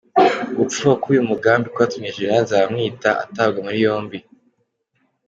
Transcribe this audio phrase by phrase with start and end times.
[0.57, 4.17] Gupfuba k’uyu mugambi kwatumye General Nzabamwita atabwa muri yombi